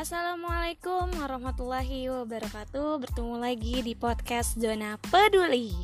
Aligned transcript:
Assalamualaikum 0.00 1.12
warahmatullahi 1.12 2.08
wabarakatuh. 2.08 3.04
Bertemu 3.04 3.36
lagi 3.36 3.84
di 3.84 3.92
podcast 3.92 4.56
Zona 4.56 4.96
Peduli. 4.96 5.76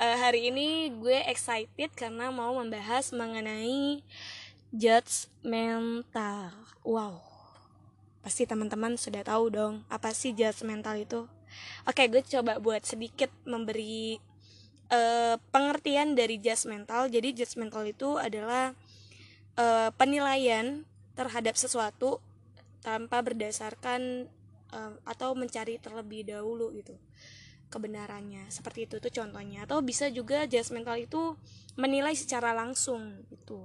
Uh, 0.00 0.16
Hari 0.16 0.48
ini 0.48 0.96
gue 0.96 1.18
excited 1.28 1.92
karena 1.92 2.32
mau 2.32 2.56
membahas 2.56 3.12
mengenai 3.12 4.00
judgmental 4.72 6.56
Wow. 6.80 7.20
Pasti 8.24 8.48
teman-teman 8.48 8.96
sudah 8.96 9.28
tahu 9.28 9.52
dong 9.52 9.84
apa 9.92 10.16
sih 10.16 10.32
judgmental 10.32 10.96
itu 10.96 11.28
Oke, 11.88 12.06
gue 12.06 12.22
coba 12.22 12.58
buat 12.62 12.82
sedikit 12.86 13.28
memberi 13.48 14.16
uh, 14.92 15.36
pengertian 15.50 16.14
dari 16.14 16.38
judgmental. 16.38 17.08
Jadi 17.08 17.32
judgmental 17.32 17.82
itu 17.88 18.20
adalah 18.20 18.76
uh, 19.56 19.90
penilaian 19.96 20.84
terhadap 21.16 21.56
sesuatu 21.56 22.20
tanpa 22.82 23.22
berdasarkan 23.22 24.26
uh, 24.74 24.94
atau 25.06 25.32
mencari 25.38 25.78
terlebih 25.78 26.26
dahulu 26.26 26.74
gitu 26.76 26.96
kebenarannya. 27.72 28.52
Seperti 28.52 28.84
itu 28.84 29.00
tuh 29.00 29.08
contohnya. 29.08 29.64
Atau 29.64 29.80
bisa 29.80 30.12
juga 30.12 30.44
judgmental 30.44 31.00
itu 31.00 31.40
menilai 31.80 32.12
secara 32.12 32.52
langsung 32.52 33.24
gitu. 33.32 33.64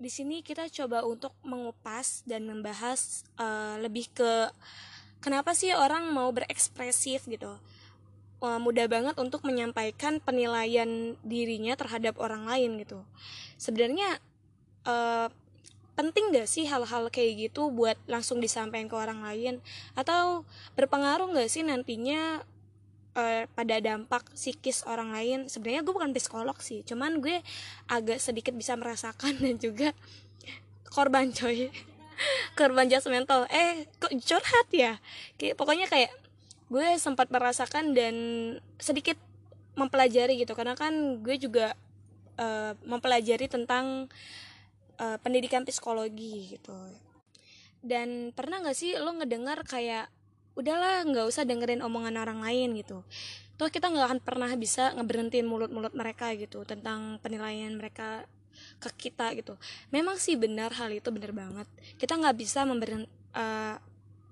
Di 0.00 0.08
sini 0.08 0.40
kita 0.40 0.70
coba 0.70 1.04
untuk 1.04 1.34
mengupas 1.44 2.24
dan 2.24 2.46
membahas 2.46 3.26
uh, 3.36 3.76
lebih 3.82 4.08
ke 4.14 4.48
kenapa 5.20 5.52
sih 5.52 5.72
orang 5.76 6.10
mau 6.10 6.28
berekspresif 6.32 7.28
gitu? 7.28 7.56
Uh, 8.40 8.56
mudah 8.56 8.88
banget 8.88 9.14
untuk 9.20 9.44
menyampaikan 9.44 10.16
penilaian 10.16 11.12
dirinya 11.20 11.76
terhadap 11.76 12.16
orang 12.16 12.48
lain 12.48 12.80
gitu. 12.80 13.04
Sebenarnya 13.60 14.16
uh, 14.88 15.28
penting 15.92 16.32
gak 16.32 16.48
sih 16.48 16.64
hal-hal 16.64 17.12
kayak 17.12 17.52
gitu 17.52 17.68
buat 17.68 18.00
langsung 18.08 18.40
disampaikan 18.40 18.88
ke 18.88 18.96
orang 18.96 19.20
lain? 19.20 19.60
Atau 19.92 20.48
berpengaruh 20.72 21.36
gak 21.36 21.52
sih 21.52 21.60
nantinya 21.60 22.40
uh, 23.12 23.44
pada 23.52 23.76
dampak 23.84 24.24
psikis 24.32 24.88
orang 24.88 25.12
lain? 25.12 25.38
Sebenarnya 25.52 25.84
gue 25.84 25.92
bukan 25.92 26.16
psikolog 26.16 26.56
sih 26.64 26.80
cuman 26.80 27.20
gue 27.20 27.44
agak 27.92 28.16
sedikit 28.16 28.56
bisa 28.56 28.72
merasakan 28.72 29.36
dan 29.44 29.60
juga 29.60 29.92
korban 30.88 31.28
coy 31.30 31.68
korban 32.58 32.86
judgmental 32.86 33.46
eh 33.50 33.88
kok 33.98 34.12
curhat 34.22 34.68
ya? 34.72 34.98
Kayak 35.40 35.54
pokoknya 35.56 35.86
kayak 35.86 36.12
gue 36.70 36.86
sempat 37.02 37.28
merasakan 37.34 37.92
dan 37.92 38.14
sedikit 38.78 39.18
mempelajari 39.74 40.38
gitu. 40.40 40.52
Karena 40.54 40.78
kan 40.78 41.22
gue 41.22 41.36
juga 41.40 41.74
uh, 42.38 42.72
mempelajari 42.86 43.46
tentang 43.50 44.06
uh, 45.00 45.18
pendidikan 45.20 45.66
psikologi 45.66 46.56
gitu. 46.58 46.76
Dan 47.80 48.30
pernah 48.36 48.60
nggak 48.60 48.76
sih 48.76 48.94
lo 49.00 49.16
ngedengar 49.16 49.64
kayak 49.64 50.12
udahlah 50.58 51.06
nggak 51.06 51.26
usah 51.26 51.48
dengerin 51.48 51.80
omongan 51.80 52.20
orang 52.20 52.44
lain 52.44 52.76
gitu. 52.76 53.02
Toh 53.56 53.68
kita 53.68 53.92
nggak 53.92 54.06
akan 54.08 54.20
pernah 54.24 54.50
bisa 54.56 54.92
ngeberhentiin 54.96 55.44
mulut-mulut 55.44 55.92
mereka 55.92 56.32
gitu 56.36 56.64
tentang 56.64 57.20
penilaian 57.20 57.72
mereka 57.76 58.24
ke 58.80 59.08
kita 59.08 59.32
gitu. 59.36 59.54
Memang 59.92 60.16
sih 60.16 60.34
benar 60.34 60.72
hal 60.76 60.90
itu 60.94 61.08
benar 61.12 61.32
banget. 61.34 61.66
Kita 62.00 62.16
nggak 62.16 62.36
bisa 62.36 62.64
memberhent, 62.64 63.06
uh, 63.36 63.76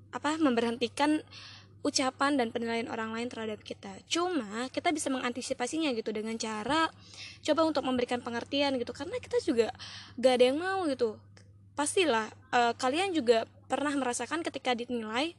apa 0.08 0.40
memberhentikan 0.40 1.20
ucapan 1.86 2.34
dan 2.34 2.50
penilaian 2.50 2.90
orang 2.90 3.14
lain 3.14 3.28
terhadap 3.30 3.62
kita. 3.62 3.90
Cuma 4.10 4.66
kita 4.74 4.90
bisa 4.90 5.08
mengantisipasinya 5.14 5.94
gitu 5.94 6.10
dengan 6.10 6.34
cara 6.34 6.90
coba 7.44 7.60
untuk 7.64 7.86
memberikan 7.86 8.18
pengertian 8.18 8.74
gitu. 8.76 8.90
Karena 8.90 9.16
kita 9.22 9.38
juga 9.46 9.70
gak 10.18 10.32
ada 10.38 10.44
yang 10.50 10.58
mau 10.58 10.82
gitu. 10.90 11.14
Pastilah 11.78 12.26
uh, 12.50 12.74
kalian 12.74 13.14
juga 13.14 13.46
pernah 13.70 13.94
merasakan 13.94 14.42
ketika 14.42 14.74
dinilai 14.74 15.38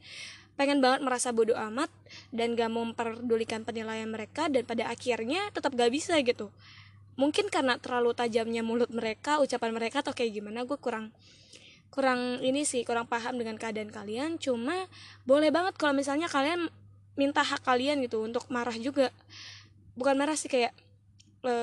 pengen 0.56 0.84
banget 0.84 1.00
merasa 1.00 1.32
bodoh 1.32 1.56
amat 1.56 1.88
dan 2.32 2.52
gak 2.56 2.68
memperdulikan 2.72 3.64
penilaian 3.64 4.08
mereka 4.08 4.48
dan 4.48 4.64
pada 4.64 4.88
akhirnya 4.88 5.48
tetap 5.52 5.72
gak 5.72 5.88
bisa 5.92 6.16
gitu 6.20 6.52
mungkin 7.18 7.50
karena 7.50 7.78
terlalu 7.78 8.14
tajamnya 8.14 8.62
mulut 8.62 8.90
mereka 8.90 9.42
ucapan 9.42 9.70
mereka 9.74 10.02
atau 10.04 10.14
kayak 10.14 10.40
gimana 10.40 10.66
gue 10.66 10.78
kurang 10.78 11.10
kurang 11.90 12.38
ini 12.40 12.62
sih 12.62 12.86
kurang 12.86 13.10
paham 13.10 13.36
dengan 13.36 13.58
keadaan 13.58 13.90
kalian. 13.90 14.38
Cuma 14.38 14.86
boleh 15.26 15.50
banget 15.50 15.74
kalau 15.76 15.92
misalnya 15.92 16.30
kalian 16.30 16.70
minta 17.18 17.42
hak 17.42 17.66
kalian 17.66 18.00
gitu 18.06 18.22
untuk 18.22 18.46
marah 18.48 18.74
juga. 18.78 19.10
Bukan 19.98 20.14
marah 20.14 20.38
sih 20.38 20.46
kayak 20.46 20.72
e, 21.42 21.54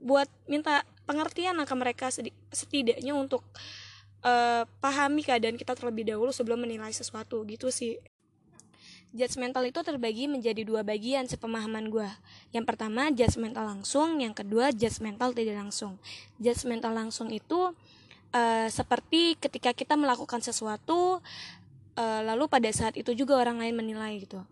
buat 0.00 0.26
minta 0.48 0.82
pengertian 1.04 1.60
ke 1.60 1.74
mereka 1.76 2.08
setidaknya 2.50 3.12
untuk 3.12 3.44
e, 4.24 4.64
pahami 4.80 5.22
keadaan 5.22 5.60
kita 5.60 5.76
terlebih 5.76 6.08
dahulu 6.08 6.32
sebelum 6.32 6.64
menilai 6.64 6.90
sesuatu 6.90 7.44
gitu 7.44 7.68
sih 7.68 8.00
judgmental 9.10 9.66
itu 9.66 9.80
terbagi 9.82 10.30
menjadi 10.30 10.62
dua 10.62 10.86
bagian 10.86 11.26
sepemahaman 11.26 11.90
gue. 11.90 12.10
Yang 12.54 12.64
pertama 12.66 13.10
judgmental 13.10 13.66
langsung, 13.66 14.22
yang 14.22 14.34
kedua 14.34 14.70
judgmental 14.70 15.34
tidak 15.34 15.58
langsung. 15.58 15.98
Judgmental 16.38 16.94
langsung 16.94 17.28
itu 17.34 17.74
uh, 18.34 18.68
seperti 18.70 19.34
ketika 19.38 19.74
kita 19.74 19.98
melakukan 19.98 20.38
sesuatu, 20.42 21.18
uh, 21.98 22.20
lalu 22.22 22.46
pada 22.46 22.70
saat 22.70 22.94
itu 22.94 23.10
juga 23.14 23.38
orang 23.38 23.58
lain 23.58 23.74
menilai 23.74 24.22
gitu. 24.22 24.42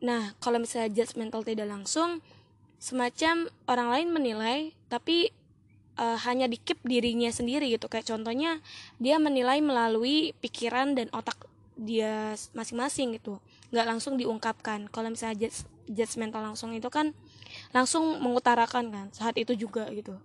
Nah, 0.00 0.36
kalau 0.40 0.60
misalnya 0.60 0.92
judgmental 0.92 1.44
tidak 1.44 1.68
langsung, 1.68 2.20
semacam 2.76 3.48
orang 3.68 3.88
lain 3.92 4.08
menilai, 4.12 4.58
tapi 4.92 5.32
uh, 5.96 6.16
hanya 6.28 6.46
dikip 6.48 6.80
dirinya 6.84 7.32
sendiri 7.32 7.72
gitu. 7.72 7.88
Kayak 7.88 8.12
contohnya 8.12 8.60
dia 9.00 9.16
menilai 9.16 9.60
melalui 9.64 10.36
pikiran 10.44 10.92
dan 10.96 11.08
otak 11.12 11.45
dia 11.76 12.32
masing-masing 12.56 13.20
gitu. 13.20 13.36
Nggak 13.70 13.86
langsung 13.86 14.16
diungkapkan. 14.16 14.88
Kalau 14.88 15.12
misalnya 15.12 15.52
judgmental 15.86 16.42
langsung 16.42 16.74
itu 16.74 16.88
kan 16.90 17.12
langsung 17.70 18.18
mengutarakan 18.18 18.90
kan 18.90 19.06
saat 19.14 19.36
itu 19.38 19.54
juga 19.54 19.86
gitu. 19.92 20.18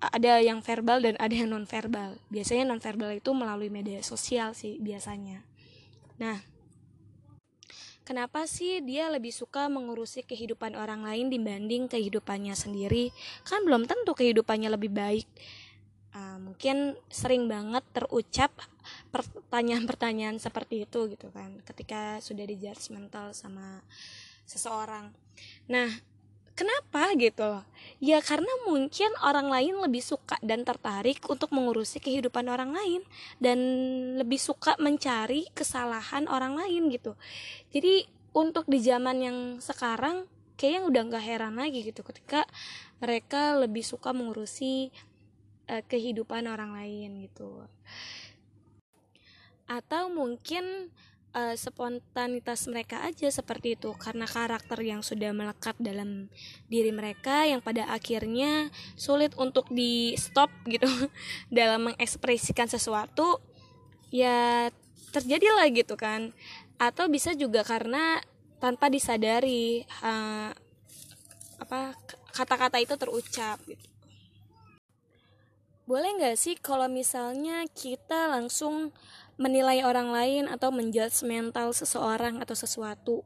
Ada 0.00 0.40
yang 0.44 0.62
verbal 0.62 1.02
dan 1.02 1.14
ada 1.18 1.32
yang 1.32 1.50
non 1.50 1.66
verbal 1.66 2.20
biasanya 2.28 2.68
non 2.68 2.80
verbal 2.80 3.16
itu 3.16 3.32
melalui 3.32 3.68
media 3.68 4.00
sosial 4.00 4.54
sih 4.54 4.78
biasanya. 4.80 5.44
Nah 6.22 6.40
kenapa 8.06 8.46
sih 8.46 8.78
dia 8.86 9.10
lebih 9.10 9.34
suka 9.34 9.66
mengurusi 9.66 10.22
kehidupan 10.22 10.78
orang 10.78 11.02
lain 11.02 11.26
dibanding 11.32 11.90
kehidupannya 11.90 12.54
sendiri? 12.54 13.10
Kan 13.42 13.66
belum 13.66 13.88
tentu 13.90 14.14
kehidupannya 14.14 14.70
lebih 14.70 14.92
baik 14.94 15.26
uh, 16.16 16.38
mungkin 16.40 16.96
sering 17.12 17.44
banget 17.46 17.84
terucap 17.92 18.56
pertanyaan-pertanyaan 19.12 20.40
seperti 20.40 20.88
itu 20.88 21.12
gitu 21.12 21.28
kan 21.30 21.60
ketika 21.68 22.16
sudah 22.24 22.48
di 22.48 22.56
judgmental 22.56 23.36
sama 23.36 23.84
seseorang. 24.48 25.12
Nah 25.68 25.90
kenapa 26.56 27.12
gitu 27.20 27.60
ya 28.00 28.24
karena 28.24 28.48
mungkin 28.64 29.12
orang 29.20 29.52
lain 29.52 29.76
lebih 29.84 30.00
suka 30.00 30.40
dan 30.40 30.64
tertarik 30.64 31.20
untuk 31.28 31.52
mengurusi 31.52 32.00
kehidupan 32.00 32.48
orang 32.48 32.72
lain 32.72 33.04
dan 33.36 33.58
lebih 34.16 34.40
suka 34.40 34.72
mencari 34.80 35.44
kesalahan 35.52 36.24
orang 36.32 36.56
lain 36.56 36.88
gitu. 36.88 37.12
Jadi 37.76 38.08
untuk 38.32 38.64
di 38.64 38.80
zaman 38.80 39.20
yang 39.20 39.38
sekarang 39.60 40.24
kayaknya 40.56 40.82
udah 40.88 41.02
nggak 41.12 41.24
heran 41.24 41.54
lagi 41.60 41.84
gitu 41.84 42.00
ketika 42.00 42.48
mereka 43.04 43.60
lebih 43.60 43.84
suka 43.84 44.16
mengurusi 44.16 44.88
uh, 45.70 45.82
kehidupan 45.86 46.46
orang 46.46 46.74
lain 46.74 47.26
gitu. 47.26 47.66
Atau 49.66 50.10
mungkin 50.14 50.90
uh, 51.34 51.54
spontanitas 51.58 52.70
mereka 52.70 53.02
aja 53.02 53.26
seperti 53.28 53.74
itu 53.74 53.90
karena 53.98 54.24
karakter 54.24 54.78
yang 54.82 55.02
sudah 55.02 55.34
melekat 55.34 55.74
dalam 55.82 56.30
diri 56.70 56.94
mereka 56.94 57.44
yang 57.44 57.58
pada 57.60 57.90
akhirnya 57.90 58.70
sulit 58.94 59.34
untuk 59.34 59.66
di 59.70 60.14
stop 60.14 60.50
gitu. 60.72 60.88
Dalam 61.50 61.92
mengekspresikan 61.92 62.70
sesuatu 62.70 63.42
ya 64.14 64.70
terjadi 65.10 65.46
lah 65.54 65.66
gitu 65.70 65.98
kan. 65.98 66.30
Atau 66.78 67.08
bisa 67.08 67.32
juga 67.32 67.64
karena 67.64 68.20
tanpa 68.56 68.88
disadari 68.88 69.84
uh, 70.04 70.50
apa 71.56 71.96
kata-kata 72.36 72.76
itu 72.80 72.92
terucap 73.00 73.56
gitu 73.64 73.95
boleh 75.86 76.18
nggak 76.18 76.34
sih 76.34 76.58
kalau 76.58 76.90
misalnya 76.90 77.62
kita 77.70 78.26
langsung 78.26 78.90
menilai 79.38 79.86
orang 79.86 80.10
lain 80.10 80.44
atau 80.50 80.74
menjudge 80.74 81.22
mental 81.22 81.70
seseorang 81.70 82.42
atau 82.42 82.58
sesuatu? 82.58 83.22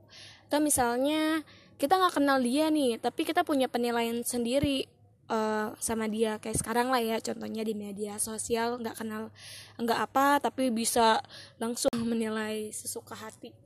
Atau 0.47 0.61
misalnya 0.61 1.41
kita 1.81 1.97
nggak 1.97 2.21
kenal 2.21 2.37
dia 2.45 2.69
nih 2.69 3.01
tapi 3.01 3.25
kita 3.25 3.49
punya 3.49 3.65
penilaian 3.73 4.21
sendiri 4.21 4.85
uh, 5.33 5.73
sama 5.81 6.05
dia. 6.05 6.37
Kayak 6.37 6.61
sekarang 6.61 6.93
lah 6.93 7.01
ya 7.01 7.17
contohnya 7.25 7.65
di 7.65 7.73
media 7.73 8.21
sosial 8.21 8.77
nggak 8.77 9.01
kenal 9.01 9.33
nggak 9.81 10.01
apa 10.13 10.45
tapi 10.45 10.69
bisa 10.69 11.25
langsung 11.57 11.97
menilai 12.13 12.69
sesuka 12.77 13.17
hati. 13.17 13.57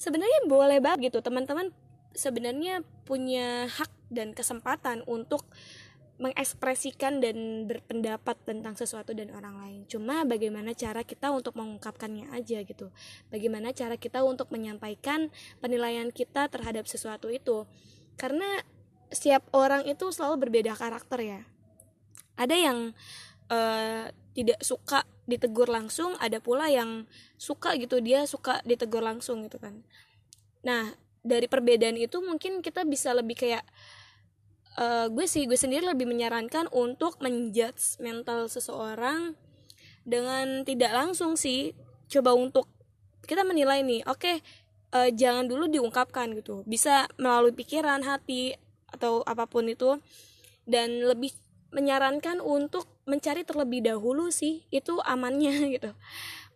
Sebenarnya 0.00 0.48
boleh 0.48 0.80
banget 0.80 1.12
gitu. 1.12 1.20
Teman-teman 1.20 1.68
sebenarnya 2.16 2.80
punya 3.04 3.68
hak 3.68 3.92
dan 4.08 4.32
kesempatan 4.32 5.04
untuk 5.04 5.44
mengekspresikan 6.16 7.20
dan 7.20 7.68
berpendapat 7.68 8.40
tentang 8.48 8.72
sesuatu 8.72 9.12
dan 9.12 9.28
orang 9.36 9.60
lain. 9.60 9.80
Cuma 9.84 10.24
bagaimana 10.24 10.72
cara 10.72 11.04
kita 11.04 11.28
untuk 11.28 11.52
mengungkapkannya 11.60 12.32
aja 12.32 12.64
gitu. 12.64 12.88
Bagaimana 13.28 13.76
cara 13.76 14.00
kita 14.00 14.24
untuk 14.24 14.48
menyampaikan 14.48 15.28
penilaian 15.60 16.08
kita 16.08 16.48
terhadap 16.48 16.88
sesuatu 16.88 17.28
itu. 17.28 17.68
Karena 18.16 18.64
setiap 19.12 19.44
orang 19.52 19.84
itu 19.84 20.08
selalu 20.08 20.48
berbeda 20.48 20.72
karakter 20.72 21.20
ya. 21.20 21.40
Ada 22.40 22.56
yang 22.56 22.78
uh, 23.52 24.08
tidak 24.32 24.60
suka 24.64 25.04
ditegur 25.28 25.68
langsung, 25.68 26.16
ada 26.20 26.40
pula 26.40 26.68
yang 26.68 27.04
suka 27.36 27.76
gitu 27.76 28.00
dia 28.00 28.24
suka 28.24 28.60
ditegur 28.64 29.04
langsung 29.04 29.44
gitu 29.44 29.60
kan. 29.60 29.84
Nah, 30.64 30.96
dari 31.26 31.50
perbedaan 31.50 31.98
itu 31.98 32.22
mungkin 32.22 32.62
kita 32.62 32.86
bisa 32.86 33.10
lebih 33.10 33.34
kayak 33.34 33.66
uh, 34.76 35.06
gue 35.10 35.26
sih 35.26 35.48
gue 35.48 35.58
sendiri 35.58 35.84
lebih 35.84 36.06
menyarankan 36.08 36.70
untuk 36.72 37.18
menjudge 37.20 37.98
mental 38.00 38.46
seseorang 38.46 39.34
dengan 40.06 40.62
tidak 40.62 40.92
langsung 40.94 41.34
sih. 41.34 41.74
Coba 42.06 42.36
untuk 42.38 42.70
kita 43.26 43.42
menilai 43.42 43.82
nih 43.82 44.06
oke 44.06 44.22
okay, 44.22 44.36
uh, 44.94 45.08
eh, 45.08 45.10
jangan 45.10 45.50
dulu 45.50 45.66
diungkapkan 45.66 46.30
gitu. 46.38 46.62
Bisa 46.68 47.10
melalui 47.18 47.50
pikiran 47.50 48.06
hati 48.06 48.54
atau 48.92 49.26
apa 49.26 49.50
pun 49.50 49.66
itu. 49.66 49.98
Dan 50.66 51.02
lebih 51.02 51.34
menyarankan 51.74 52.38
untuk 52.42 52.86
mencari 53.06 53.42
terlebih 53.46 53.82
dahulu 53.82 54.30
sih 54.30 54.66
itu 54.70 54.98
amannya 55.02 55.54
gitu 55.78 55.94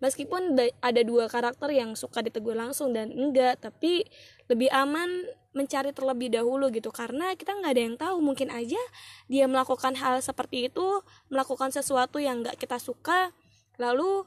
meskipun 0.01 0.57
ada 0.59 1.01
dua 1.05 1.29
karakter 1.29 1.71
yang 1.71 1.95
suka 1.95 2.25
ditegur 2.25 2.57
langsung 2.57 2.97
dan 2.97 3.13
enggak 3.13 3.61
tapi 3.61 4.05
lebih 4.49 4.73
aman 4.73 5.29
mencari 5.53 5.93
terlebih 5.93 6.33
dahulu 6.33 6.73
gitu. 6.73 6.91
Karena 6.91 7.37
kita 7.37 7.55
nggak 7.55 7.73
ada 7.73 7.83
yang 7.83 7.97
tahu 8.01 8.17
mungkin 8.25 8.49
aja 8.51 8.81
dia 9.29 9.45
melakukan 9.47 9.95
hal 9.99 10.19
seperti 10.25 10.73
itu 10.73 11.05
melakukan 11.29 11.71
sesuatu 11.71 12.19
yang 12.19 12.43
nggak 12.43 12.59
kita 12.59 12.81
suka 12.81 13.31
lalu 13.77 14.25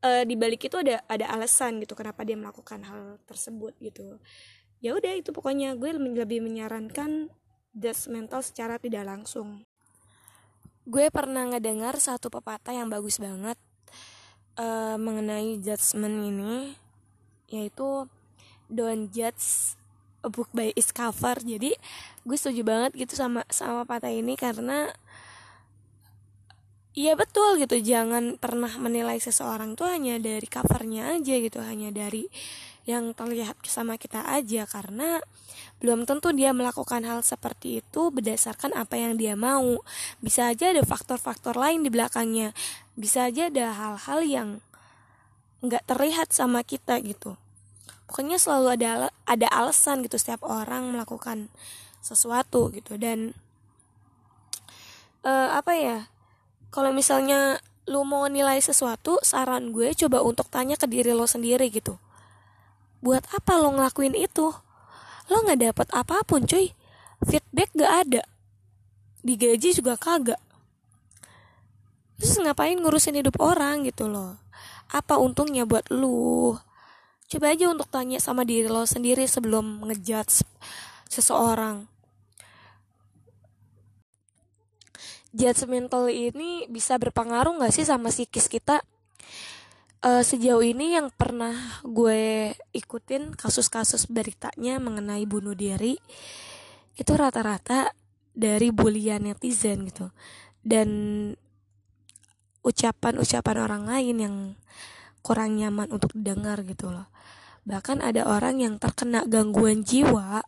e, 0.00 0.24
di 0.24 0.34
balik 0.38 0.66
itu 0.66 0.76
ada 0.78 1.02
ada 1.06 1.26
alasan 1.32 1.82
gitu 1.82 1.92
kenapa 1.92 2.22
dia 2.26 2.36
melakukan 2.36 2.82
hal 2.84 3.22
tersebut 3.24 3.76
gitu. 3.80 4.18
Ya 4.82 4.98
udah 4.98 5.14
itu 5.14 5.30
pokoknya. 5.30 5.78
Gue 5.78 5.94
lebih 5.94 6.42
menyarankan 6.42 7.30
just 7.76 8.10
mental 8.10 8.42
secara 8.42 8.82
tidak 8.82 9.06
langsung. 9.06 9.62
Gue 10.82 11.14
pernah 11.14 11.46
ngedengar 11.46 11.94
satu 12.02 12.26
pepatah 12.26 12.74
yang 12.74 12.90
bagus 12.90 13.22
banget 13.22 13.54
uh, 14.58 14.96
mengenai 14.98 15.60
judgement 15.60 16.16
ini 16.24 16.76
yaitu 17.52 18.08
don't 18.72 19.12
judge 19.12 19.76
a 20.24 20.28
book 20.30 20.48
by 20.54 20.72
its 20.72 20.94
cover. 20.94 21.36
Jadi 21.36 21.76
gue 22.24 22.36
setuju 22.38 22.62
banget 22.64 22.96
gitu 22.96 23.14
sama 23.18 23.44
sama 23.52 23.84
patah 23.84 24.10
ini 24.10 24.38
karena 24.38 24.88
Iya 26.92 27.16
betul 27.16 27.56
gitu 27.56 27.80
jangan 27.80 28.36
pernah 28.36 28.68
menilai 28.76 29.16
seseorang 29.16 29.80
tuh 29.80 29.88
hanya 29.88 30.20
dari 30.20 30.44
covernya 30.44 31.16
aja 31.16 31.40
gitu 31.40 31.64
hanya 31.64 31.88
dari 31.88 32.28
yang 32.82 33.14
terlihat 33.14 33.62
sama 33.62 33.94
kita 33.94 34.26
aja 34.26 34.66
karena 34.66 35.22
belum 35.78 36.06
tentu 36.06 36.34
dia 36.34 36.50
melakukan 36.50 37.02
hal 37.06 37.22
seperti 37.22 37.82
itu 37.82 38.10
berdasarkan 38.10 38.74
apa 38.74 38.98
yang 38.98 39.18
dia 39.18 39.34
mau. 39.38 39.82
Bisa 40.22 40.50
aja 40.50 40.70
ada 40.70 40.82
faktor-faktor 40.82 41.58
lain 41.58 41.86
di 41.86 41.90
belakangnya. 41.90 42.54
Bisa 42.94 43.30
aja 43.30 43.50
ada 43.50 43.74
hal-hal 43.74 44.20
yang 44.26 44.48
nggak 45.62 45.86
terlihat 45.86 46.34
sama 46.34 46.62
kita 46.66 46.98
gitu. 47.02 47.38
Pokoknya 48.10 48.38
selalu 48.38 48.78
ada 48.78 49.10
ada 49.26 49.48
alasan 49.50 50.02
gitu 50.06 50.18
setiap 50.18 50.42
orang 50.42 50.90
melakukan 50.94 51.50
sesuatu 52.02 52.70
gitu. 52.74 52.98
Dan 52.98 53.34
uh, 55.22 55.54
apa 55.54 55.72
ya 55.78 55.98
kalau 56.74 56.90
misalnya 56.90 57.62
lu 57.90 58.06
mau 58.06 58.26
nilai 58.30 58.62
sesuatu 58.62 59.18
saran 59.26 59.74
gue 59.74 59.90
coba 59.98 60.22
untuk 60.22 60.46
tanya 60.46 60.78
ke 60.78 60.86
diri 60.86 61.10
lo 61.10 61.26
sendiri 61.26 61.66
gitu 61.66 61.98
buat 63.02 63.26
apa 63.34 63.58
lo 63.58 63.74
ngelakuin 63.74 64.14
itu? 64.14 64.54
Lo 65.28 65.36
nggak 65.42 65.58
dapet 65.58 65.88
apa 65.90 66.22
pun 66.22 66.46
cuy. 66.46 66.70
Feedback 67.22 67.70
gak 67.74 67.92
ada. 68.06 68.22
Digaji 69.22 69.74
juga 69.74 69.94
kagak. 69.94 70.38
Terus 72.18 72.38
ngapain 72.38 72.78
ngurusin 72.78 73.18
hidup 73.18 73.38
orang 73.42 73.82
gitu 73.86 74.06
loh? 74.06 74.38
Apa 74.90 75.18
untungnya 75.18 75.66
buat 75.66 75.90
lu? 75.90 76.54
Coba 77.26 77.54
aja 77.54 77.70
untuk 77.70 77.90
tanya 77.90 78.18
sama 78.18 78.46
diri 78.46 78.66
lo 78.66 78.86
sendiri 78.86 79.26
sebelum 79.26 79.86
ngejudge 79.86 80.46
seseorang. 81.10 81.86
Judgmental 85.32 86.12
ini 86.12 86.68
bisa 86.68 87.00
berpengaruh 87.00 87.56
gak 87.62 87.72
sih 87.72 87.88
sama 87.88 88.12
psikis 88.12 88.52
kita 88.52 88.84
uh, 90.02 90.22
sejauh 90.22 90.62
ini 90.62 90.98
yang 90.98 91.08
pernah 91.14 91.54
gue 91.86 92.52
ikutin 92.74 93.38
kasus-kasus 93.38 94.10
beritanya 94.10 94.82
mengenai 94.82 95.24
bunuh 95.24 95.54
diri 95.54 95.96
itu 96.98 97.12
rata-rata 97.16 97.94
dari 98.36 98.68
bulian 98.68 99.24
netizen 99.24 99.88
gitu. 99.88 100.12
Dan 100.62 100.88
ucapan-ucapan 102.62 103.56
orang 103.58 103.82
lain 103.88 104.16
yang 104.18 104.36
kurang 105.22 105.58
nyaman 105.58 105.90
untuk 105.90 106.14
didengar 106.14 106.62
gitu 106.66 106.90
loh. 106.90 107.08
Bahkan 107.62 108.02
ada 108.02 108.26
orang 108.26 108.58
yang 108.58 108.74
terkena 108.78 109.22
gangguan 109.26 109.86
jiwa 109.86 110.42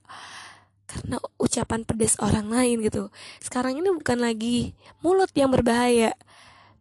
karena 0.84 1.16
ucapan 1.38 1.82
pedas 1.82 2.18
orang 2.22 2.50
lain 2.50 2.82
gitu. 2.82 3.10
Sekarang 3.42 3.78
ini 3.78 3.90
bukan 3.90 4.18
lagi 4.20 4.74
mulut 5.02 5.30
yang 5.34 5.50
berbahaya 5.50 6.14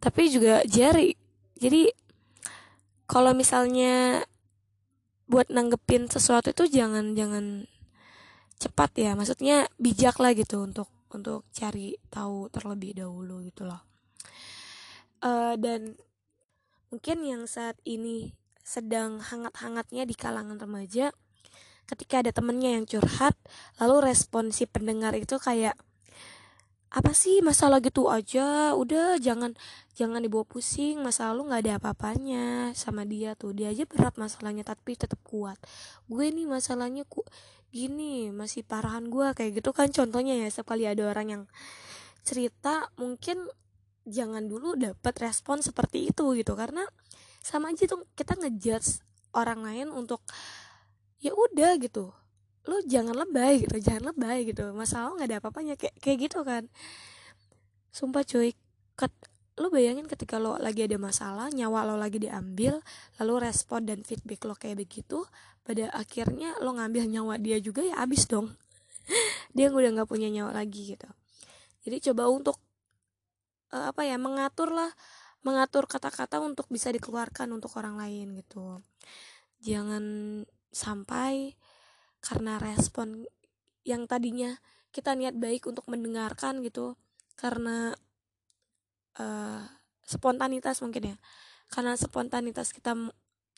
tapi 0.02 0.30
juga 0.30 0.62
jari. 0.68 1.16
Jadi 1.58 2.03
kalau 3.14 3.38
misalnya 3.38 4.26
buat 5.30 5.54
nanggepin 5.54 6.10
sesuatu 6.10 6.50
itu 6.50 6.66
jangan 6.66 7.14
jangan 7.14 7.70
cepat 8.58 8.90
ya. 8.98 9.14
Maksudnya 9.14 9.70
bijak 9.78 10.18
lah 10.18 10.34
gitu 10.34 10.66
untuk 10.66 10.90
untuk 11.14 11.46
cari 11.54 11.94
tahu 12.10 12.50
terlebih 12.50 13.06
dahulu 13.06 13.46
gitu 13.46 13.70
loh. 13.70 13.86
Uh, 15.22 15.54
dan 15.62 15.94
mungkin 16.90 17.22
yang 17.22 17.46
saat 17.46 17.78
ini 17.86 18.34
sedang 18.66 19.22
hangat-hangatnya 19.22 20.10
di 20.10 20.18
kalangan 20.18 20.58
remaja 20.58 21.14
ketika 21.86 22.26
ada 22.26 22.32
temennya 22.34 22.80
yang 22.80 22.86
curhat 22.90 23.36
lalu 23.78 24.10
respon 24.10 24.56
si 24.56 24.64
pendengar 24.66 25.14
itu 25.20 25.36
kayak 25.36 25.76
apa 26.94 27.12
sih 27.18 27.42
masalah 27.42 27.82
gitu 27.82 28.06
aja? 28.06 28.78
Udah 28.78 29.18
jangan 29.18 29.58
jangan 29.98 30.22
dibawa 30.22 30.46
pusing. 30.46 31.02
Masalah 31.02 31.34
lu 31.34 31.50
nggak 31.50 31.62
ada 31.66 31.74
apa-apanya 31.82 32.70
sama 32.78 33.02
dia 33.02 33.34
tuh. 33.34 33.58
Dia 33.58 33.74
aja 33.74 33.90
berat 33.90 34.14
masalahnya 34.22 34.62
tapi 34.62 34.94
tetap 34.94 35.18
kuat. 35.26 35.58
Gue 36.06 36.30
nih 36.30 36.46
masalahnya 36.46 37.02
ku 37.10 37.26
gini 37.74 38.30
masih 38.30 38.62
parahan 38.62 39.10
gue 39.10 39.34
kayak 39.34 39.58
gitu 39.58 39.74
kan 39.74 39.90
contohnya 39.90 40.38
ya 40.38 40.50
sekali 40.54 40.86
ada 40.86 41.10
orang 41.10 41.28
yang 41.34 41.44
cerita 42.22 42.94
mungkin 43.02 43.50
jangan 44.06 44.46
dulu 44.46 44.78
dapat 44.78 45.18
respon 45.18 45.66
seperti 45.66 46.14
itu 46.14 46.38
gitu. 46.38 46.54
Karena 46.54 46.86
sama 47.42 47.74
aja 47.74 47.90
tuh 47.90 48.06
kita 48.14 48.38
ngejudge 48.38 49.02
orang 49.34 49.66
lain 49.66 49.90
untuk 49.90 50.22
ya 51.18 51.34
udah 51.34 51.74
gitu 51.82 52.14
lo 52.64 52.80
jangan 52.88 53.16
lebay 53.16 53.68
gitu 53.68 53.76
jangan 53.80 54.14
lebay 54.16 54.48
gitu. 54.48 54.72
Masalah 54.72 55.16
nggak 55.20 55.28
ada 55.28 55.38
apa-apanya 55.44 55.76
kayak 55.76 55.96
kayak 56.00 56.18
gitu 56.30 56.40
kan. 56.48 56.68
Sumpah 57.92 58.24
cuy 58.24 58.56
ket, 58.96 59.14
lo 59.60 59.68
bayangin 59.70 60.08
ketika 60.08 60.40
lo 60.40 60.58
lagi 60.58 60.88
ada 60.88 60.98
masalah 60.98 61.52
nyawa 61.54 61.86
lo 61.86 61.96
lagi 62.00 62.18
diambil 62.18 62.82
lalu 63.22 63.34
respon 63.46 63.86
dan 63.86 64.02
feedback 64.02 64.42
lo 64.48 64.58
kayak 64.58 64.82
begitu 64.82 65.28
pada 65.62 65.92
akhirnya 65.94 66.58
lo 66.64 66.74
ngambil 66.74 67.06
nyawa 67.06 67.38
dia 67.38 67.60
juga 67.60 67.84
ya 67.84 68.00
abis 68.02 68.28
dong. 68.28 68.52
Dia 69.56 69.68
udah 69.68 69.92
nggak 70.00 70.10
punya 70.10 70.32
nyawa 70.32 70.64
lagi 70.64 70.96
gitu. 70.96 71.10
Jadi 71.84 72.00
coba 72.12 72.32
untuk 72.32 72.56
uh, 73.76 73.92
apa 73.92 74.08
ya 74.08 74.16
mengatur 74.16 74.72
lah 74.72 74.92
mengatur 75.44 75.92
kata-kata 75.92 76.40
untuk 76.40 76.72
bisa 76.72 76.88
dikeluarkan 76.88 77.52
untuk 77.52 77.76
orang 77.76 78.00
lain 78.00 78.40
gitu. 78.40 78.80
Jangan 79.60 80.04
sampai 80.72 81.54
karena 82.24 82.56
respon 82.58 83.28
yang 83.84 84.08
tadinya 84.08 84.56
kita 84.96 85.12
niat 85.14 85.36
baik 85.36 85.68
untuk 85.68 85.84
mendengarkan 85.92 86.64
gitu 86.64 86.96
karena 87.36 87.92
uh, 89.20 89.62
spontanitas 90.08 90.80
mungkin 90.80 91.14
ya 91.14 91.18
karena 91.68 92.00
spontanitas 92.00 92.72
kita 92.72 92.96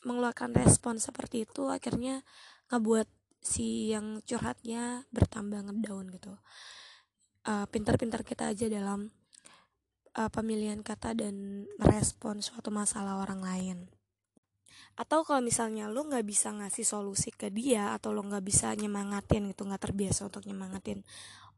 mengeluarkan 0.02 0.52
respon 0.58 0.98
seperti 0.98 1.46
itu 1.46 1.70
akhirnya 1.70 2.26
ngebuat 2.74 3.06
si 3.38 3.94
yang 3.94 4.18
curhatnya 4.26 5.06
bertambah 5.14 5.70
ngedown 5.70 6.10
gitu 6.10 6.34
uh, 7.46 7.66
pintar-pintar 7.70 8.26
kita 8.26 8.50
aja 8.50 8.66
dalam 8.66 9.14
uh, 10.18 10.30
pemilihan 10.32 10.82
kata 10.82 11.14
dan 11.14 11.68
merespon 11.78 12.42
suatu 12.42 12.72
masalah 12.74 13.22
orang 13.22 13.40
lain. 13.40 13.78
Atau 14.96 15.28
kalau 15.28 15.44
misalnya 15.44 15.92
lo 15.92 16.08
nggak 16.08 16.24
bisa 16.24 16.48
ngasih 16.56 16.88
solusi 16.88 17.28
ke 17.28 17.52
dia 17.52 17.92
atau 17.92 18.16
lo 18.16 18.24
nggak 18.24 18.40
bisa 18.40 18.72
nyemangatin 18.72 19.52
gitu 19.52 19.68
nggak 19.68 19.92
terbiasa 19.92 20.32
untuk 20.32 20.48
nyemangatin 20.48 21.04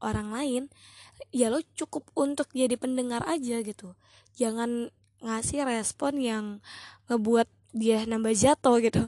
orang 0.02 0.34
lain 0.34 0.62
ya 1.30 1.50
lo 1.50 1.62
cukup 1.74 2.06
untuk 2.14 2.50
jadi 2.54 2.74
pendengar 2.78 3.26
aja 3.26 3.62
gitu. 3.62 3.94
Jangan 4.38 4.90
ngasih 5.22 5.66
respon 5.66 6.22
yang 6.22 6.44
ngebuat 7.10 7.50
dia 7.74 8.06
nambah 8.06 8.34
jatuh 8.34 8.78
gitu. 8.82 9.06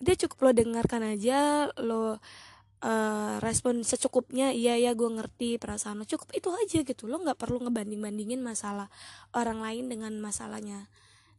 Udah 0.00 0.14
cukup 0.24 0.38
lo 0.40 0.50
dengarkan 0.52 1.02
aja 1.16 1.68
lo 1.80 2.00
uh, 2.00 3.36
respon 3.40 3.80
secukupnya 3.84 4.52
iya 4.52 4.76
ya 4.76 4.92
gue 4.92 5.08
ngerti 5.08 5.56
perasaan 5.56 6.00
lo. 6.00 6.04
Cukup 6.04 6.32
itu 6.36 6.48
aja 6.52 6.80
gitu. 6.84 7.08
Lo 7.08 7.20
nggak 7.20 7.40
perlu 7.40 7.60
ngebanding 7.64 8.00
bandingin 8.04 8.40
masalah 8.44 8.92
orang 9.32 9.64
lain 9.64 9.88
dengan 9.88 10.12
masalahnya 10.20 10.88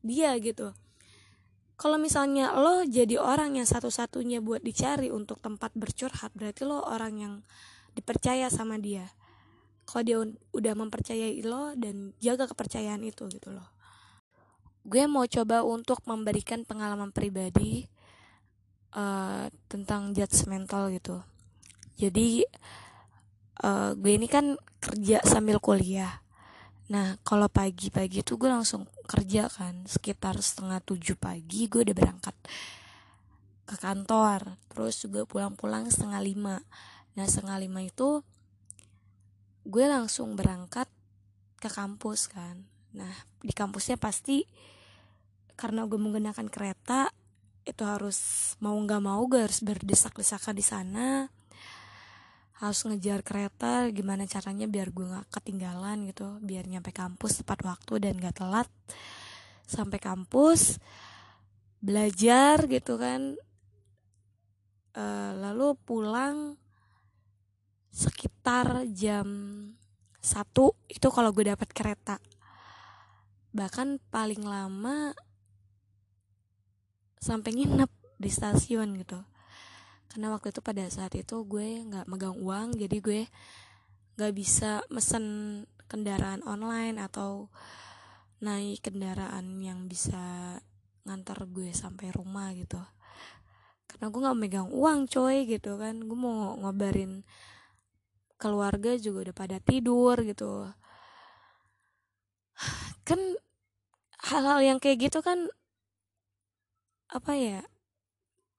dia 0.05 0.33
gitu 0.37 0.73
kalau 1.77 2.01
misalnya 2.01 2.57
lo 2.57 2.81
jadi 2.81 3.21
orang 3.21 3.61
yang 3.61 3.69
satu-satunya 3.69 4.41
buat 4.41 4.65
dicari 4.65 5.13
untuk 5.13 5.37
tempat 5.37 5.77
bercurhat 5.77 6.33
berarti 6.33 6.65
lo 6.65 6.81
orang 6.81 7.13
yang 7.21 7.33
dipercaya 7.93 8.49
sama 8.49 8.81
dia. 8.81 9.05
Kalau 9.85 10.03
dia 10.03 10.17
udah 10.57 10.73
mempercayai 10.73 11.37
lo 11.45 11.77
dan 11.77 12.17
jaga 12.17 12.49
kepercayaan 12.49 13.05
itu 13.05 13.29
gitu 13.29 13.53
loh. 13.53 13.69
Gue 14.89 15.05
mau 15.05 15.29
coba 15.29 15.61
untuk 15.61 16.01
memberikan 16.09 16.65
pengalaman 16.65 17.13
pribadi 17.13 17.85
uh, 18.97 19.45
tentang 19.69 20.17
judgmental 20.17 20.89
gitu. 20.89 21.21
Jadi 22.01 22.41
uh, 23.61 23.93
gue 23.93 24.17
ini 24.17 24.25
kan 24.25 24.57
kerja 24.81 25.21
sambil 25.21 25.61
kuliah. 25.61 26.25
Nah 26.89 27.21
kalau 27.21 27.45
pagi-pagi 27.45 28.25
tuh 28.25 28.41
gue 28.41 28.49
langsung 28.49 28.89
kerja 29.07 29.47
kan 29.47 29.87
sekitar 29.87 30.35
setengah 30.37 30.83
tujuh 30.83 31.15
pagi 31.15 31.71
gue 31.71 31.87
udah 31.87 31.95
berangkat 31.95 32.35
ke 33.67 33.75
kantor 33.79 34.59
terus 34.67 34.99
juga 34.99 35.23
pulang-pulang 35.23 35.87
setengah 35.87 36.21
lima. 36.21 36.55
Nah 37.15 37.25
setengah 37.25 37.57
lima 37.63 37.81
itu 37.87 38.21
gue 39.67 39.85
langsung 39.87 40.35
berangkat 40.35 40.87
ke 41.59 41.71
kampus 41.71 42.27
kan. 42.31 42.67
Nah 42.91 43.11
di 43.39 43.55
kampusnya 43.55 43.95
pasti 43.95 44.43
karena 45.57 45.87
gue 45.89 45.97
menggunakan 45.97 46.47
kereta 46.51 47.09
itu 47.67 47.83
harus 47.83 48.53
mau 48.63 48.77
nggak 48.79 49.01
mau 49.03 49.19
gue 49.27 49.43
harus 49.43 49.59
berdesak-desakan 49.59 50.55
di 50.55 50.63
sana 50.63 51.27
harus 52.57 52.89
ngejar 52.89 53.21
kereta 53.21 53.85
gimana 53.93 54.25
caranya 54.25 54.65
biar 54.65 54.89
gue 54.89 55.05
nggak 55.05 55.29
ketinggalan 55.29 56.09
gitu 56.09 56.41
biar 56.41 56.65
nyampe 56.65 56.89
kampus 56.89 57.45
tepat 57.45 57.61
waktu 57.61 57.93
dan 58.01 58.17
gak 58.17 58.41
telat. 58.41 58.69
Sampai 59.67 60.01
kampus 60.01 60.81
belajar 61.77 62.65
gitu 62.65 62.97
kan. 62.97 63.37
E, 64.97 65.05
lalu 65.37 65.77
pulang 65.85 66.57
sekitar 67.93 68.89
jam 68.89 69.27
satu 70.17 70.73
itu 70.89 71.07
kalau 71.13 71.29
gue 71.29 71.53
dapat 71.53 71.69
kereta. 71.69 72.17
Bahkan 73.53 74.01
paling 74.09 74.41
lama 74.41 75.13
sampai 77.21 77.53
nginep 77.53 77.91
di 78.17 78.29
stasiun 78.33 78.97
gitu 78.97 79.36
karena 80.07 80.33
waktu 80.33 80.55
itu 80.55 80.61
pada 80.63 80.83
saat 80.87 81.13
itu 81.13 81.43
gue 81.43 81.83
nggak 81.87 82.05
megang 82.07 82.37
uang 82.39 82.79
jadi 82.79 82.97
gue 83.03 83.21
nggak 84.17 84.33
bisa 84.33 84.81
mesen 84.89 85.25
kendaraan 85.87 86.43
online 86.43 86.99
atau 86.99 87.47
naik 88.43 88.85
kendaraan 88.85 89.61
yang 89.63 89.85
bisa 89.89 90.57
ngantar 91.07 91.47
gue 91.47 91.71
sampai 91.71 92.11
rumah 92.11 92.51
gitu. 92.53 92.77
Karena 93.87 94.11
gue 94.11 94.21
nggak 94.21 94.39
megang 94.39 94.69
uang 94.69 95.07
coy 95.07 95.47
gitu 95.47 95.79
kan. 95.79 96.03
Gue 96.03 96.17
mau 96.19 96.59
ngobarin 96.59 97.23
keluarga 98.37 98.93
juga 98.99 99.31
udah 99.31 99.35
pada 99.35 99.57
tidur 99.63 100.19
gitu. 100.21 100.69
Kan 103.07 103.21
hal-hal 104.27 104.59
yang 104.59 104.77
kayak 104.83 105.07
gitu 105.07 105.23
kan 105.23 105.47
apa 107.07 107.31
ya 107.39 107.61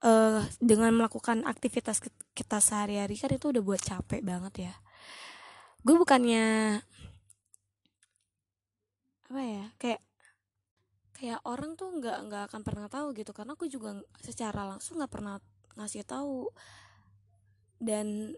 uh, 0.03 0.43
dengan 0.63 0.95
melakukan 0.95 1.43
aktivitas 1.47 2.03
kita 2.35 2.59
sehari-hari 2.63 3.19
kan 3.19 3.31
itu 3.35 3.51
udah 3.51 3.63
buat 3.63 3.83
capek 3.83 4.23
banget 4.23 4.71
ya. 4.71 4.75
Gue 5.83 5.95
bukannya 5.99 6.79
apa 9.29 9.43
ya 9.45 9.65
kayak 9.77 10.01
kayak 11.13 11.41
orang 11.45 11.77
tuh 11.77 11.93
nggak 12.01 12.19
nggak 12.31 12.43
akan 12.53 12.61
pernah 12.63 12.87
tahu 12.91 13.15
gitu. 13.17 13.31
Karena 13.35 13.55
aku 13.59 13.67
juga 13.67 13.99
secara 14.23 14.67
langsung 14.67 15.03
nggak 15.03 15.13
pernah 15.13 15.43
ngasih 15.79 16.07
tahu. 16.07 16.51
Dan 17.79 18.35